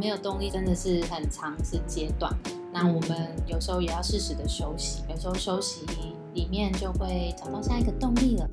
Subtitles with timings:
[0.00, 2.34] 没有动力真的是很长是阶段，
[2.72, 5.84] 那我们有时候也要适时的休息，有时候休息
[6.32, 8.48] 里面就会找到下一个动力了。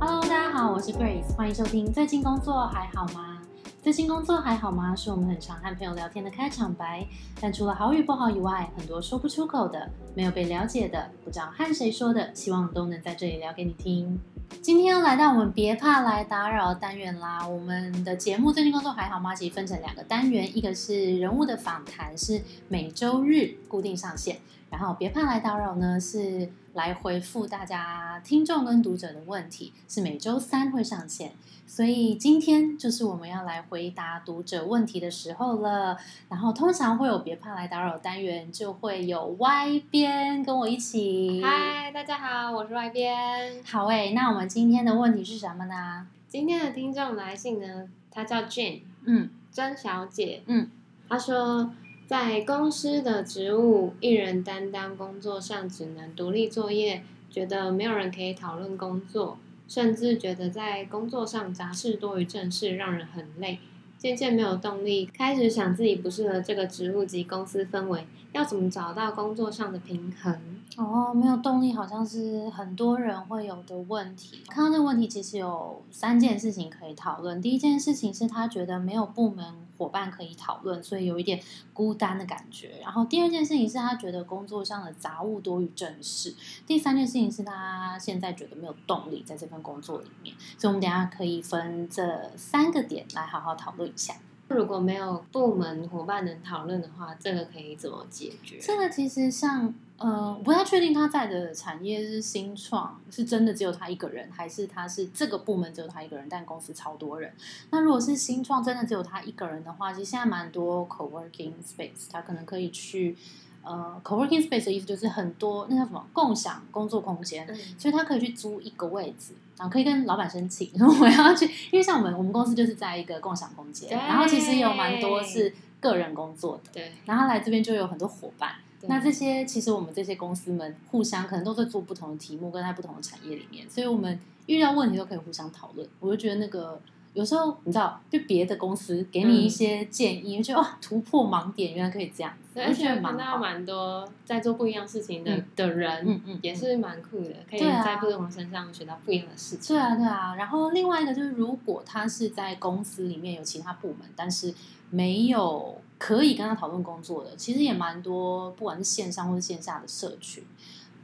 [0.00, 1.92] Hello，大家好，我是 Grace，欢迎收听。
[1.92, 3.42] 最近工作还好吗？
[3.82, 4.96] 最近工作还好吗？
[4.96, 7.06] 是我们很常和朋友聊天的开场白。
[7.42, 14.18] 但除了好与不好以外，很多说不出口的、没有被了解的、不知道和谁说的，希望都能在这里聊给你听。
[14.58, 17.46] 今天要来到我们别怕来打扰单元啦。
[17.46, 19.34] 我们的节目最近工作还好吗？
[19.34, 24.38] 其实分成两个单元，一个是人物的访谈，是每周日固定上线。
[24.68, 31.32] 然后别怕来打扰呢，是来回复大家听众跟读者的问题，是每周三会上线。
[31.66, 35.96] 所以今天就是我们要来回答读者问题的时候了。
[36.28, 41.40] 然后通常会有别怕来打扰单元，就会有 Y 边跟我一起。
[41.42, 43.62] 嗨，大家好，我是 Y 边。
[43.64, 46.06] 好诶，那我们今天的问题是什么呢？
[46.28, 50.68] 今天的听众来信呢，她叫 Jane，嗯，甄小姐，嗯，
[51.08, 51.72] 她说
[52.06, 59.38] 在公司的职务一人担当，工作上只能独立作业，觉得没有人可以讨论工作。
[59.68, 63.60] 甚至觉得在工作上杂事多于正事，让人很累，
[64.00, 70.34] 渐渐没有动力，开始想自己不适合这个职务及公司氛围，要怎么找到工作上的平衡？
[70.78, 74.40] 哦，没有动力好像是很多人会有的问题。
[74.48, 77.42] 看到这个问题，其实有三件事情可以讨论。
[77.42, 79.54] 第一件事情是他觉得没有部门。
[79.80, 81.40] 伙伴可以讨论，所以有一点
[81.72, 82.78] 孤单的感觉。
[82.82, 86.34] 然后第二件事情是他觉得工作上的杂物多于正事。
[86.66, 90.36] 第三件事情是他现在觉得没有动力在这份工作里面。
[90.58, 94.14] 所以，我们等下可以分这三个点来好好讨论一下。
[94.54, 98.58] 如果没有部门伙伴能讨论的话，这个可以怎么解决？
[98.58, 99.74] 这个其实像。
[100.02, 107.30] 呃，不太确定他在的产业是新创，是真的只有他一个人，还是他是这个部门只有他一个人，但公司超多人。
[107.68, 113.14] 那如果是新创，真的只有他一个人的话，其实现在蛮多 co-working space，他可能可以去
[113.62, 117.46] 呃 co-working space 的意思就是很多那叫什么共享工作空间，
[117.78, 128.54] 所以他可以去租一个位置，然后可以跟老板申请，然 后我要去，因为像我们我们公司就是在一个共享空间，然后其实有蛮多是个人工作的，对，然后来这边就有很多伙伴。
[128.84, 135.86] 那这些其实我们这些公司们互相可能都在做不同的题目，跟在不同的产业里面，所以我们遇到问题都可以互相讨论。
[136.00, 136.80] 我就觉得那个
[137.14, 142.32] 有时候你知道，就别的公司给你一些建议，就觉得哇突破盲点，原来可以这样。
[142.54, 149.76] 而且看到蛮多在做不一样事情的的人，嗯嗯，也是蛮酷的，可以在不同身上学到不一样的事情。
[149.76, 150.34] 对啊，对啊。
[150.36, 154.54] 然后另外一个就是，如果他是在公司里面有其他部门，但是
[154.90, 155.80] 没有。
[156.00, 160.42] 可以跟他讨论工作的，其实也蛮多，不管是线上或是线下的社群，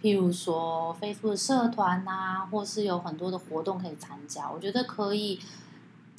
[0.00, 4.50] 譬如说 Facebook 社团呐，或是有很多的活动可以参加。
[4.50, 5.38] 我觉得可以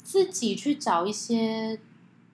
[0.08, 1.78] 自己去找一些，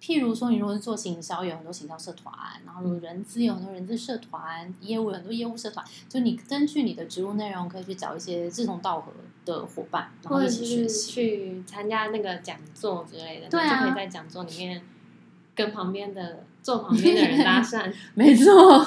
[0.01, 2.33] 譬如说你如果是做行销，有很多行销社团，
[2.65, 9.13] 然后人资有很多人资社团，业务有很多业务社团，就你根据你的职务内容，可以去找一些志同道合
[9.45, 14.81] 的伙伴，然后一起学习，去参加那个讲座之类的，对啊，就可以在讲座里面。
[15.55, 18.85] 跟旁边的坐旁边的人搭讪， 没错，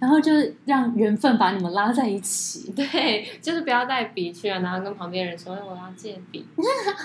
[0.00, 2.72] 然后就是让缘分把你们拉在一起。
[2.72, 6.44] 对，就是不要带笔去了，然后跟旁边人说我要借笔，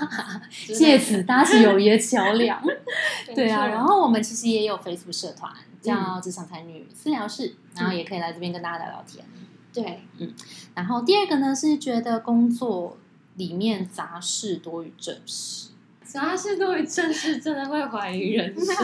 [0.74, 2.62] 借此搭起友谊的桥梁。
[3.36, 5.52] 对啊，然后我们其实也有 Facebook 社团
[5.82, 9.24] 叫职场才女私聊室，然后也可以来这边跟大家聊聊天。
[9.72, 10.34] 对，嗯，
[10.74, 12.98] 然后第二个呢是觉得工作
[13.36, 15.70] 里面杂事多于正事。
[16.16, 18.76] 杂事多于正事，真的会怀疑人生。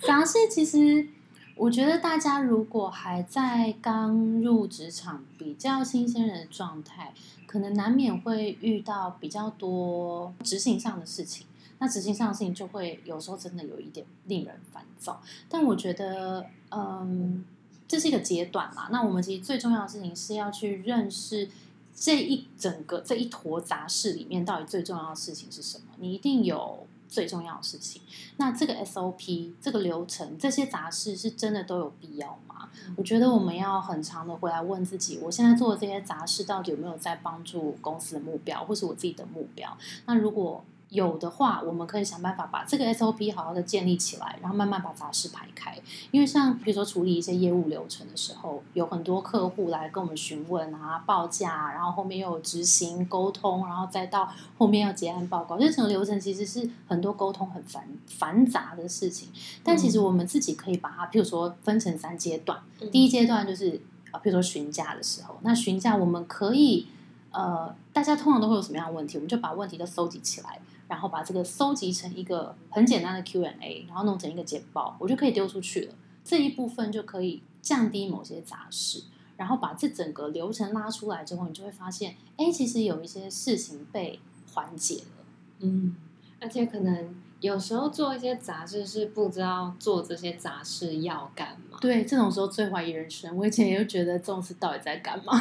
[0.00, 1.08] 杂事其实，
[1.56, 7.12] 我觉得大家如果还在刚入职场、比较新鲜人的状态，
[7.44, 11.48] 可能难免会遇到比较多执行上的事情。
[11.80, 15.20] 那执行上的事情就会有时候真的有一点令人烦躁。
[15.48, 17.44] 但我觉得，嗯，
[17.88, 18.86] 这是一个阶段嘛。
[18.92, 21.48] 那我们其实最重要的事情是要去认识。
[21.94, 25.84] 这一整个这一坨杂事里面，到底最重要的事情是什么？
[25.98, 28.00] 你一定有最重要的事情。
[28.36, 32.70] 那这个 SOP 这个流程，这些杂事是真的都有必要吗？
[32.96, 39.76] 我觉得我们要很长的回来问自己：我现在做的这些杂事，到底有没有在帮助公司的目标，或是我自己的目标？
[40.06, 45.78] 那如果有的话，我们可以想办法把这个 SOP 好好的建立起来，然后慢慢把杂事排开。
[46.10, 54.28] 因为像比如说处理一些业务流程的时候，有很多客户来跟我们询问啊，报价，然后后面又有执行沟通，然后再到
[54.58, 59.28] 后面要结案报告，这整个流程其实是很多沟通很繁繁杂的事情。
[59.62, 62.58] 但其实我们自己可以把它，譬如说分成三阶段。
[62.90, 66.88] 第一阶段就是啊，譬如说询价的时候，那询价我们可以
[67.30, 70.58] 呃，大家通常都会有什么样的问题，我们就把问题都收集起来。
[70.90, 75.94] 然后把这个搜集成一个很简单的 Q&A，然后弄成一个简报，我就可以丢出去了。
[76.24, 79.04] 这一部分就可以降低某些杂事，
[79.36, 84.18] 然后把这整个流程拉出来之后，你就会发现，哎，其实有一些事情被
[84.52, 85.24] 缓解了。
[85.60, 85.94] 嗯，
[86.40, 91.78] 而且可能有时候做一些杂事是不知道做这些杂事要干嘛。
[91.80, 93.36] 对，这种时候最怀疑人生。
[93.36, 95.32] 我以前也觉得这种事到底在干嘛，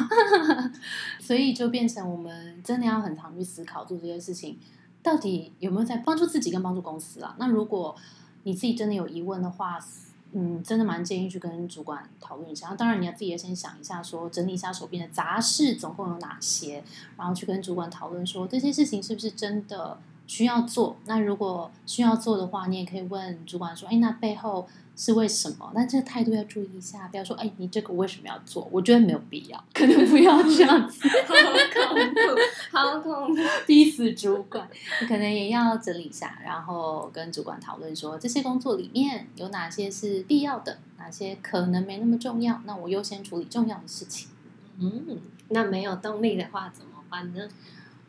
[1.20, 4.60] 所以就变成我们真的要很常去思考做这些事情。
[5.02, 7.36] 到底有没有在帮助自己跟帮助公司啊？
[7.40, 7.96] 那如果
[8.44, 9.80] 你自己真的有疑问的话，
[10.32, 12.76] 嗯，真的蛮建议去跟主管讨论一下。
[12.76, 16.84] 当然，你要自己也先想一下，说整理一下手边的杂事总共有哪些，
[17.18, 19.98] 然后去跟主管讨论说这些事情是不是真的
[20.30, 20.96] 需要做。
[21.08, 24.68] 那如果需要做的话，你也可以问主管说：“哎，那背后……”
[25.02, 25.72] 是为什么？
[25.74, 31.34] 那这个态度要注意一下，不要说“哎，你这个为什么要做？”我觉得没有必要，可能不要这样子， 好
[31.96, 32.20] 恐怖，
[32.70, 34.68] 好恐怖， 逼死主管。
[35.00, 42.62] 你可能也要整理一下，然后跟主管讨论说，这些工作里面有哪些是必要的，哪些可能没那么重要。
[42.66, 44.28] 那我优先处理重要的事情。
[44.80, 45.18] 嗯，
[45.48, 47.48] 那没有动力的话怎么办呢？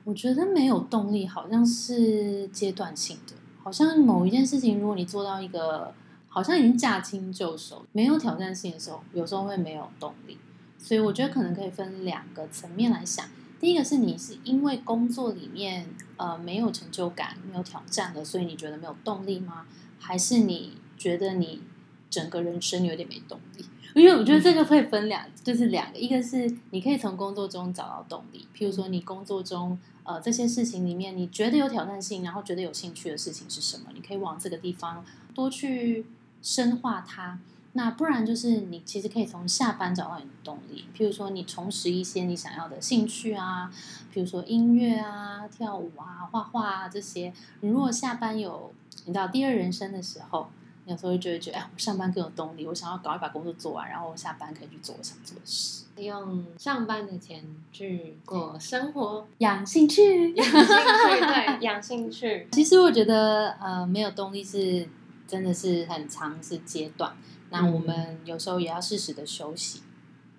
[0.04, 5.92] 我觉得没有动力好像是阶段性的，好像某一件事情，如果你做到一个。
[6.32, 10.38] 好像已经驾轻就熟，没有挑战性的时候，有时候会没有动力。
[10.78, 13.26] 所以我觉得可能可以分两个层面来想。
[13.58, 15.88] 第一个是你是因为工作里面
[16.18, 19.66] 呃没有成就感、没有挑战了，所以你觉得没有动力吗？
[19.98, 21.62] 还是你觉得你
[22.08, 23.64] 整个人生有点没动力？
[23.94, 33.84] 因为我觉得这个会分两，就是两个，一个是你可以从工作中找到动力，譬如说你工作中呃这些事情里面你觉得有挑战性，然后觉得有兴趣的事情是什么？
[33.94, 35.04] 你可以往这个地方
[35.34, 36.06] 多去。
[36.42, 37.38] 深化它，
[37.74, 43.70] 那不然就是你其实可以从下班找到你的动力，譬如说你重拾一些你想要的兴趣啊，
[44.10, 47.30] 譬如说音乐啊、跳舞啊、画画啊这些。
[47.60, 48.72] 你如果下班有
[49.04, 50.48] 你知道第二人生的时候，
[50.90, 62.48] 有时候就会觉得哎，我上班更有动力，我想要赶快把工作做完，然后我下班可以去做我想做的事，用上班的钱去过生活，养兴趣，养兴趣，对， 养兴趣。
[62.52, 64.88] 其实我觉得呃，没有动力是。
[65.30, 67.14] 真的是很长是阶段，
[67.50, 69.80] 那我们有时候也要适时的休息，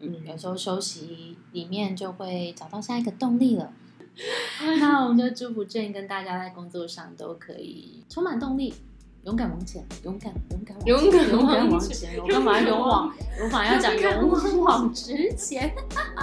[0.02, 3.72] 嗯，有时候休息里面就会找到下一个动力了。
[4.82, 8.74] 那我们就祝福正跟大家在工作上都可以充满动力，
[9.24, 12.18] 勇敢往前，勇敢勇敢勇敢勇敢往前。
[12.20, 13.14] 我干嘛勇往？
[13.42, 15.72] 我反而要讲勇往直前，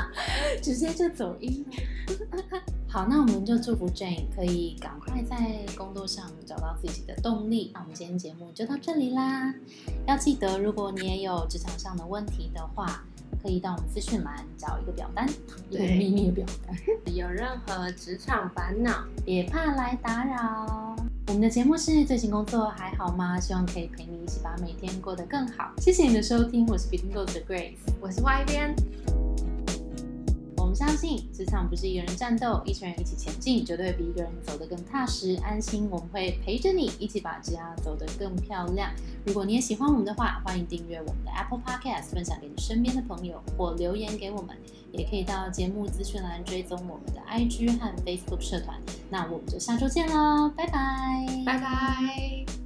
[0.60, 2.60] 直接就走音了。
[2.90, 5.36] 好，那我们就祝福 Jane 可以赶快在
[5.76, 7.70] 工作上找到自己的动力。
[7.74, 9.54] 那我们今天节目就到这里啦。
[10.06, 13.04] 要记得，如果你也有职场上的问题的话，
[13.42, 15.28] 可以到我们资讯栏找一个表单，
[15.70, 16.76] 一个秘密表单。
[17.14, 20.96] 有任何职场烦恼，别怕来打扰。
[21.28, 23.38] 我们的节目是最近工作还好吗？
[23.38, 25.70] 希望可以陪你一起把每天过得更好。
[25.76, 28.74] 谢谢你的收听，我是 Between Goals 的 Grace，我是 Y 边。
[30.78, 35.88] 相信，职场不是一个人战斗，一群人一起前进，绝对比一个人走得更踏实安心。
[35.90, 38.92] 我们会陪着你，一起把职涯走得更漂亮。
[39.26, 44.56] 如果你也喜欢我们的话，欢迎订阅我们的 Apple Podcast，分享给你身边的朋友，或留言给我们。
[44.92, 48.78] 也可以到节目资讯栏追踪我们的 IG 和 Facebook 社团。
[49.10, 52.57] 那我们就下周见喽，拜拜，拜拜。